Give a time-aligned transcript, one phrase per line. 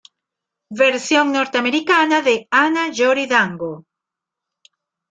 [0.83, 3.85] Versión norteamericana de Hana Yori Dango.